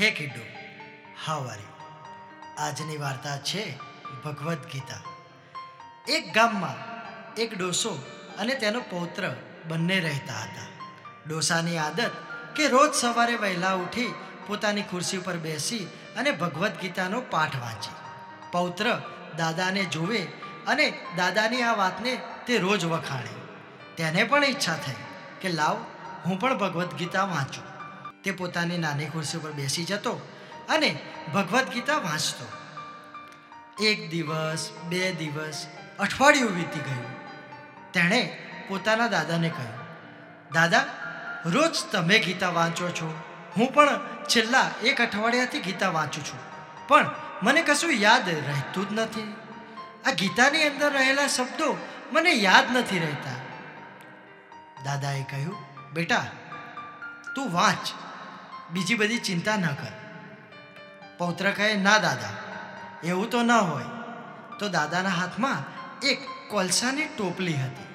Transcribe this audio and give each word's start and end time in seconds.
હે 0.00 0.10
કિડો 0.10 0.40
how 1.26 1.46
are 1.46 1.58
આજની 2.58 2.96
વાર્તા 2.96 3.38
છે 3.38 3.76
ભગવદ્ 4.24 4.66
ગીતા. 4.66 5.00
એક 6.08 6.34
ગામમાં 6.34 6.76
એક 7.34 7.58
ડોસો 7.58 7.90
અને 8.38 8.54
તેનો 8.54 8.80
પૌત્ર 8.80 9.34
બંને 9.68 10.00
રહેતા 10.00 10.34
હતા. 10.34 10.66
ડોસાની 11.26 11.78
આદત 11.78 12.10
કે 12.56 12.68
રોજ 12.68 12.94
સવારે 12.94 13.34
વહેલા 13.34 13.72
ઉઠી 13.72 14.14
પોતાની 14.46 14.82
ખુરશી 14.82 15.18
પર 15.18 15.36
બેસી 15.36 15.78
અને 16.16 16.30
ભગવદ્ 16.30 16.78
ગીતાનો 16.80 17.20
પાઠ 17.20 17.56
વાંચે. 17.56 17.90
પૌત્ર 18.52 19.00
દાદાને 19.36 19.84
જોવે 19.84 20.22
અને 20.66 21.06
દાદાની 21.16 21.62
આ 21.62 21.72
વાતને 21.72 22.20
તે 22.46 22.58
રોજ 22.58 22.84
વખાણે. 22.84 23.34
તેને 23.96 24.24
પણ 24.24 24.44
ઈચ્છા 24.44 24.76
થઈ 24.76 24.94
કે 25.40 25.48
લાવ, 25.48 25.84
હું 26.26 26.40
પણ 26.40 26.58
ભગવદ્ 26.58 26.94
ગીતા 26.94 27.24
વાંચું. 27.24 27.71
તે 28.24 28.30
પોતાની 28.30 28.78
નાની 28.78 29.06
ખુરશી 29.06 29.38
પર 29.38 29.50
બેસી 29.50 29.84
જતો 29.84 30.12
અને 30.68 30.98
ભગવદ્ 31.34 31.68
ગીતા 31.68 31.96
વાંચતો. 31.96 32.46
એક 33.84 34.10
દિવસ, 34.10 34.70
બે 34.88 35.12
દિવસ, 35.12 35.66
અઠવાડિયું 35.98 36.56
વીતી 36.56 36.80
ગયું. 36.80 37.12
તેણે 37.92 38.38
પોતાના 38.68 39.06
દાદાને 39.06 39.48
કહ્યું, 39.48 39.78
દાદા, 40.52 40.84
રોજ 41.44 41.84
તમે 41.92 42.18
ગીતા 42.18 42.48
વાંચો 42.48 42.88
છો. 42.88 43.22
હું 43.56 43.74
પણ 43.74 44.00
છેલ્લા 44.26 44.70
એક 44.82 45.00
અઠવાડિયાથી 45.00 45.60
ગીતા 45.60 45.88
વાંચું 45.88 46.24
છું. 46.24 46.40
પણ 46.88 47.10
મને 47.42 47.62
કશું 47.62 47.92
યાદ 47.92 48.28
રહેતું 48.28 48.88
જ 48.88 48.92
નથી. 48.92 49.36
આ 50.04 50.10
ગીતાની 50.10 50.62
અંદર 50.62 50.92
રહેલા 50.92 51.26
શબ્દો 51.26 51.76
મને 52.12 52.32
યાદ 52.32 52.76
નથી 52.76 52.98
રહેતા. 52.98 53.34
દાદાએ 54.84 55.22
કહ્યું, 55.22 55.56
બેટા, 55.92 56.26
તું 57.34 57.52
વાંચ. 57.52 58.11
બીજી 58.70 58.94
બધી 58.94 59.18
ચિંતા 59.18 59.56
ન 59.56 59.66
કર. 59.66 59.92
પૌત્ર 61.18 61.50
કહે 61.50 61.74
ના 61.74 61.98
દાદા, 61.98 62.32
એવું 63.04 63.30
તો 63.30 63.42
ન 63.42 63.50
હોય. 63.50 63.84
તો 64.58 64.68
દાદાના 64.68 65.08
હાથમાં 65.08 65.56
એક 66.06 66.18
કોલસાની 66.50 67.04
ટોપલી 67.04 67.54
હતી. 67.54 67.86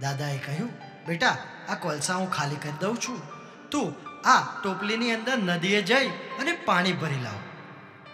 દાદાએ 0.00 0.38
કહ્યું, 0.38 0.70
બેટા, 1.06 1.36
આ 1.68 1.74
કોલસા 1.74 2.14
હું 2.14 2.30
ખાલી 2.30 2.56
કરી 2.56 2.72
દઉં 2.80 2.96
છું. 2.96 3.22
તું 3.70 3.94
આ 4.28 4.60
ટોપલીની 4.62 5.14
અંદર 5.14 5.38
નદીએ 5.38 5.82
જઈ 5.82 6.08
અને 6.08 6.52
પાણી 6.52 6.92
ભરી 6.92 7.22
લાવ. 7.22 7.38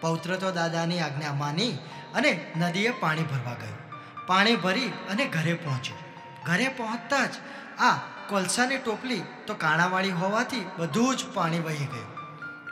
પૌત્ર 0.00 0.36
તો 0.36 0.52
દાદાની 0.52 1.00
આજ્ઞા 1.00 1.32
માની 1.32 1.72
અને 2.14 2.52
નદીએ 2.56 2.90
પાણી 2.90 3.22
ભરવા 3.22 3.52
ગયો. 3.52 3.76
પાણી 4.26 4.56
ભરી 4.56 4.86
અને 4.86 5.24
ઘરે 5.24 5.54
પહોંચ્યો. 5.54 5.96
ઘરે 6.46 6.68
પહોંચતા 6.68 7.26
જ 7.26 7.30
આ 7.78 7.90
કોલસાની 8.28 8.78
ટોપલી 8.78 9.22
તો 9.46 9.54
કાણાવાળી 9.54 10.10
હોવાથી 10.10 10.66
બધું 10.78 11.16
જ 11.16 11.24
પાણી 11.34 11.60
વહી 11.60 11.76
ગયું. 11.76 12.16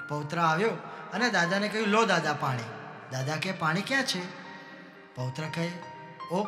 પૌત્ર 0.08 0.38
આવ્યો 0.40 0.70
અને 1.12 1.30
દાદાને 1.30 1.68
કહ્યું, 1.68 1.88
લો 1.88 2.04
દાદા, 2.04 2.32
પાણી. 2.32 2.62
દાદા 3.12 3.36
કે, 3.36 3.52
પાણી 3.52 3.82
ક્યાં 3.82 4.04
છે? 4.04 4.26
પૌત્ર 5.14 5.42
કહે, 5.42 5.72
ઓ, 6.30 6.46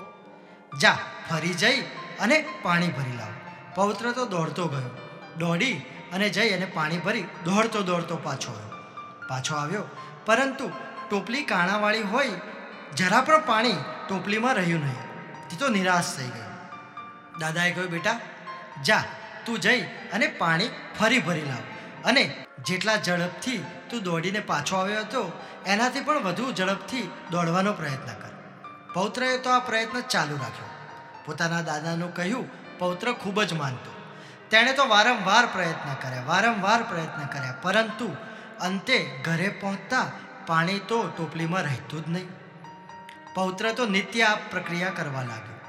જા, 0.81 0.98
ફરી 1.31 1.55
જઈ 1.55 1.83
અને 2.20 2.45
પાણી 2.62 2.89
ભરી 2.89 3.17
લાવ. 3.17 3.28
પૌત્ર 3.75 4.12
તો 4.12 4.27
દોડતો 4.27 4.69
ગયો. 4.69 4.91
દોડી 5.39 5.75
અને 6.12 6.28
જઈ 6.28 6.50
અને 6.50 6.65
પાણી 6.65 6.98
ભરી 6.98 7.23
દોડતો 7.23 7.83
દોડતો 7.83 8.17
પાછો 8.17 8.53
આવ્યો. 8.53 8.83
પાછો 9.28 9.56
આવ્યો, 9.56 9.83
પરંતુ 10.27 10.70
ટોપલી 11.11 11.43
કાણાવાળી 11.43 12.00
હોય, 12.00 12.31
જરા 12.97 13.20
પણ 13.20 13.41
પાણી 13.47 13.73
ટોપલીમાં 14.09 14.55
રહ્યું 14.55 14.81
નહીં. 14.81 15.03
તે 15.48 15.56
તો 15.56 15.69
નિરાશ 15.69 16.17
થઈ 16.17 16.27
ગયો. 16.27 16.52
દાદાએ 17.38 17.70
કહ્યું, 17.72 17.91
બેટા, 17.91 18.20
જા, 18.84 19.05
તું 19.47 19.58
જઈ 19.58 19.83
અને 19.83 20.27
પાણી 20.27 20.69
ફરી 21.00 21.19
ભરી 21.19 21.41
લાવ. 21.41 21.62
અને 22.05 22.47
જેટલા 22.58 22.97
ઝડપથી 22.97 23.64
તું 23.91 24.02
દોડીને 24.02 24.41
પાછો 24.41 24.77
આવ્યો 24.77 25.00
હતો, 25.00 25.33
એનાથી 25.66 26.00
પણ 26.00 26.22
વધુ 26.22 26.53
ઝડપથી 26.53 27.10
દોડવાનો 27.30 27.72
પ્રયત્ન 27.72 28.12
કર. 28.12 28.30
પૌત્રએ 28.94 29.38
તો 29.38 29.50
આ 29.50 29.58
પ્રયત્ન 29.58 30.00
ચાલુ 30.00 30.36
રાખ્યો. 30.36 30.69
પોતાના 31.25 31.60
દાદાનું 31.60 32.15
કહ્યું, 32.15 32.78
પૌત્ર 32.78 33.12
ખૂબ 33.12 33.42
જ 33.42 33.53
માનતો. 33.53 33.92
તેણે 34.50 34.72
તો 34.72 34.88
વારંવાર 34.88 35.47
પ્રયત્ન 35.47 35.94
કર્યા, 35.94 36.22
વારંવાર 36.22 36.82
પ્રયત્ન 36.82 37.26
કર્યા, 37.26 37.54
પરંતુ 37.62 38.16
અંતે 38.60 39.21
ઘરે 39.25 39.48
પહોંચતા 39.48 40.10
પાણી 40.47 40.78
તો 40.78 41.09
ટોપલીમાં 41.09 41.62
રહેતું 41.62 42.04
જ 42.04 42.09
નહીં. 42.09 42.28
પૌત્ર 43.34 43.72
તો 43.72 43.87
નિત્ય 43.87 44.22
આ 44.22 44.34
પ્રક્રિયા 44.34 44.91
કરવા 44.91 45.22
લાગ્યો. 45.22 45.62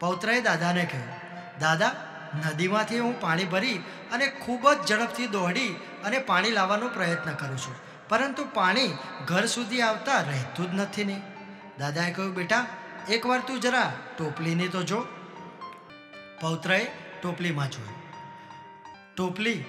પૌત્રએ 0.00 0.40
દાદાને 0.40 0.84
કહ્યું, 0.84 1.10
દાદા, 1.60 1.92
નદીમાંથી 2.38 2.98
હું 2.98 3.16
પાણી 3.20 3.44
ભરી 3.44 3.78
અને 4.12 4.26
ખૂબ 4.42 4.64
જ 4.68 4.78
ઝડપથી 4.88 5.26
દોડી 5.26 5.72
અને 6.04 6.18
પાણી 6.28 6.56
લાવવાનો 6.58 6.88
પ્રયત્ન 6.88 7.34
કરું 7.34 7.58
છું. 7.58 7.76
પરંતુ 8.08 8.42
પાણી 8.54 8.90
ઘર 9.26 9.44
સુધી 9.46 9.82
આવતા 9.82 10.20
રહેતું 10.30 10.70
જ 10.70 10.80
નથી 10.80 11.04
ને. 11.04 11.18
દાદાએ 11.78 12.10
કહ્યું, 12.10 12.34
બેટા, 12.34 12.64
એકવાર 13.08 13.40
તું 13.40 13.60
જરા 13.60 13.90
ટોપલીને 14.18 14.66
તો 14.68 14.82
જો. 14.82 15.00
પૌત્રએ 16.40 16.80
ટોપલીમાં 17.22 17.70
જોયું. 17.70 18.00
ટોપલી 19.16 19.60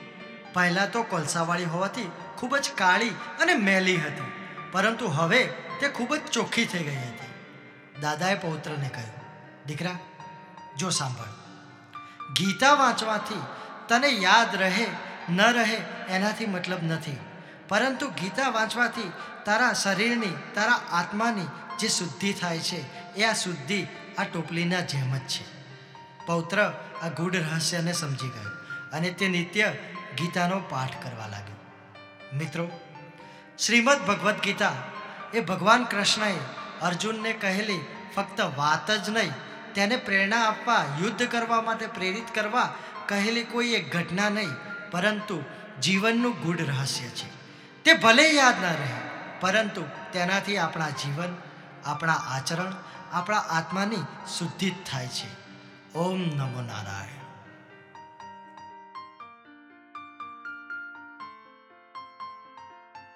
પહેલાં 0.53 0.92
તો 0.92 1.03
કોલસાવાળી 1.03 1.72
હોવાથી 1.74 2.09
ખૂબ 2.38 2.53
જ 2.57 2.74
કાળી 2.75 3.13
અને 3.42 3.53
મેલી 3.68 3.97
હતી, 3.97 4.31
પરંતુ 4.72 5.13
હવે 5.18 5.42
તે 5.80 5.88
ખૂબ 5.90 6.12
જ 6.16 6.22
ચોખ્ખી 6.31 6.66
થઈ 6.66 6.84
ગઈ 6.84 7.00
હતી. 7.03 7.31
દાદાએ 8.02 8.36
પૌત્રને 8.36 8.90
કહ્યું, 8.90 9.24
દીકરા 9.68 9.97
જો 10.78 10.90
સાંભળ. 10.90 11.25
ગીતા 12.34 12.74
વાંચવાથી 12.74 13.41
તને 13.88 14.08
યાદ 14.08 14.56
રહે, 14.56 14.88
ન 15.30 15.41
રહે 15.41 15.75
એનાથી 16.09 16.46
મતલબ 16.46 16.84
નથી. 16.84 17.18
પરંતુ 17.68 18.09
ગીતા 18.09 18.50
વાંચવાથી 18.50 19.12
તારા 19.46 19.74
શરીરની, 19.74 20.34
તારા 20.53 20.81
આત્માની 20.91 21.46
જે 21.80 21.88
શુદ્ધિ 21.88 22.34
થાય 22.34 22.59
છે, 22.59 23.13
એ 23.13 23.24
આ 23.24 23.34
શુદ્ધિ 23.34 23.88
આ 24.18 24.24
ટોપલીના 24.24 24.80
જેમ 24.80 25.18
જ 25.18 25.19
છે. 25.19 25.56
પૌત્ર 26.25 26.74
આ 27.03 27.07
ગૂઢ 27.07 27.36
રહસ્યને 27.36 27.94
સમજી 27.94 28.28
ગયો 28.28 28.50
અને 28.94 29.09
તે 29.09 29.28
નિત્ય 29.28 29.74
ગીતાનો 30.18 30.59
પાઠ 30.59 31.03
કરવા 31.03 31.28
લાગ્યો. 31.28 31.56
મિત્રો, 32.38 32.69
શ્રીમદ 33.59 34.00
ભગવદ્ 34.00 34.40
ગીતા 34.40 34.72
એ 35.34 35.40
ભગવાન 35.40 35.84
કૃષ્ણએ 35.84 36.36
અર્જુનને 36.81 37.34
કહેલી 37.34 37.80
ફક્ત 38.16 38.42
વાત 38.42 38.92
જ 38.92 39.09
નહીં 39.09 39.31
તેને 39.75 39.96
પ્રેરણા 39.97 40.47
આપવા, 40.47 40.86
યુદ્ધ 41.02 41.28
કરવા 41.28 41.62
માટે 41.62 41.88
પ્રેરિત 41.88 42.36
કરવા 42.36 42.74
કહેલી 43.08 43.44
કોઈ 43.44 43.74
એક 43.74 43.96
ઘટના 43.96 44.30
નહીં, 44.30 44.53
પરંતુ 44.91 45.44
જીવનનું 45.81 46.40
ગૂઢ 46.41 46.62
રહસ્ય 46.62 47.08
છે. 47.08 47.30
તે 47.84 47.94
ભલે 47.94 48.30
યાદ 48.31 48.59
ન 48.59 48.66
રહે, 48.66 48.94
પરંતુ 49.40 49.81
તેનાથી 50.13 50.58
આપણા 50.58 50.90
જીવન, 50.90 51.36
આપણા 51.86 52.13
આચરણ, 52.13 52.74
આપણા 53.13 53.38
આત્માની 53.38 54.03
શુદ્ધિ 54.38 54.69
થાય 54.69 55.08
છે. 55.08 55.46
ઓમ 55.94 56.22
નમો 56.22 56.62
નારાયણ. 56.62 57.25